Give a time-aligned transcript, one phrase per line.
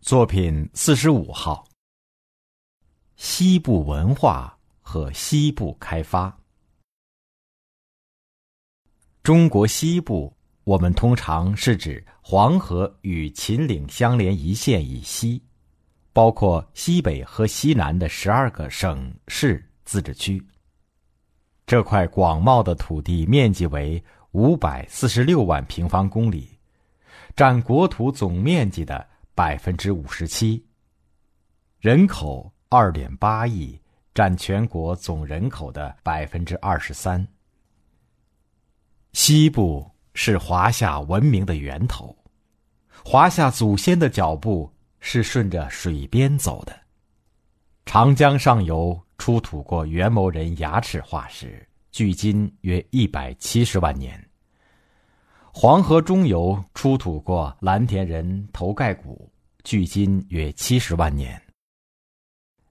[0.00, 1.66] 作品四十五号：
[3.16, 6.38] 西部文化和西部开发。
[9.24, 10.32] 中国西部，
[10.62, 15.42] 我们通常是指黄河与秦岭相连一线以西，
[16.12, 20.40] 包括西北和西南的十二个省市自治区。
[21.66, 24.00] 这块广袤的土地面积为
[24.30, 26.56] 五百四十六万平方公里，
[27.34, 29.04] 占国土总面积的。
[29.36, 30.64] 百分之五十七，
[31.78, 33.78] 人口二点八亿，
[34.14, 37.28] 占全国总人口的百分之二十三。
[39.12, 42.16] 西部是华夏文明的源头，
[43.04, 46.74] 华夏祖先的脚步是顺着水边走的。
[47.84, 54.25] 长江上游出土过元谋人牙齿化石，距今约一百七十万年。
[55.58, 59.32] 黄河中游出土过蓝田人头盖骨，
[59.64, 61.40] 距今约七十万年。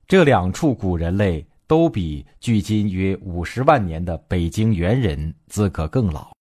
[0.07, 6.31] 这两处古人类都比距今约五十万年的北京猿人资格更老。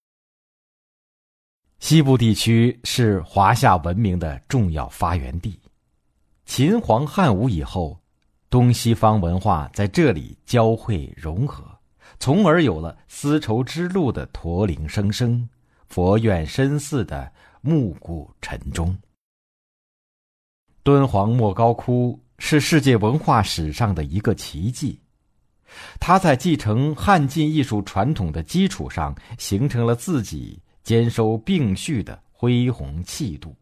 [1.78, 5.58] 西部地区是华夏文明的重要发源地，
[6.44, 7.98] 秦皇汉武以后，
[8.50, 11.64] 东西方文化在这里交汇融合，
[12.20, 15.48] 从而有了丝绸之路的驼铃声声。
[15.88, 18.96] 佛院深寺的暮鼓晨钟。
[20.82, 25.00] 敦煌莫高窟是世界文化史上的一个奇迹，
[25.98, 33.56] 它在继承汉晋艺术传统的基础上，形成了自己兼收并蓄的恢宏气度，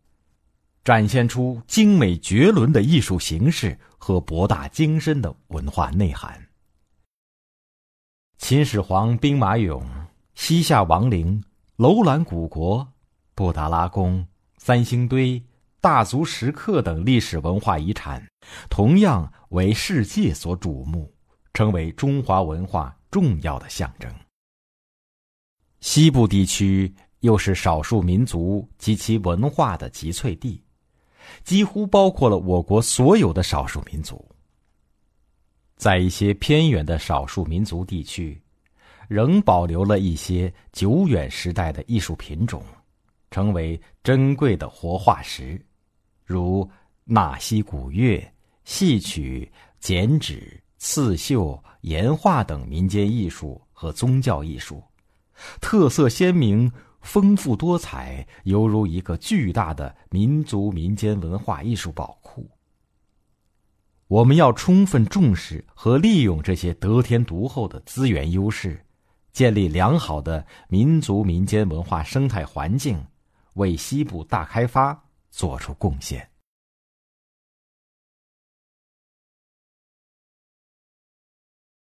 [0.82, 6.44] 展现出精美绝伦的艺术形式和博大精深的文化内涵。
[8.38, 9.80] 秦始皇兵马俑、
[10.34, 11.40] 西夏王陵。
[11.76, 12.86] 楼兰古国、
[13.34, 14.26] 布达拉宫、
[14.58, 15.42] 三星堆、
[15.80, 18.22] 大足石刻等历史文化遗产，
[18.68, 21.10] 同样为世界所瞩目，
[21.54, 24.12] 成为中华文化重要的象征。
[25.80, 30.62] 西部地区又是少数民族及其文化的集萃地，
[31.42, 34.22] 几乎包括了我国所有的少数民族。
[35.76, 38.40] 在一些偏远的少数民族地区。
[39.12, 42.64] 仍保留了一些久远时代的艺术品种，
[43.30, 45.62] 成为珍贵的活化石，
[46.24, 46.66] 如
[47.04, 48.26] 纳西古乐、
[48.64, 54.82] 戏曲、剪纸、刺绣、岩画等民间艺术和宗教艺术，
[55.60, 56.72] 特色鲜明、
[57.02, 62.48] 丰富多彩，犹如一个巨大的民族民间文化艺术宝库。
[64.08, 68.82] 我们要充分重视和利用这些得天独厚的资源优势。
[69.32, 73.06] 建立良好的民族民间文化生态环境，
[73.54, 76.31] 为西部大开发做出贡献。